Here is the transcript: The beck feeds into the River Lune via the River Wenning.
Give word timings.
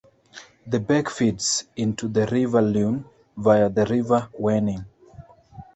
The 0.65 0.79
beck 0.79 1.09
feeds 1.09 1.65
into 1.75 2.07
the 2.07 2.25
River 2.25 2.59
Lune 2.59 3.05
via 3.37 3.69
the 3.69 3.85
River 3.85 4.29
Wenning. 4.33 4.83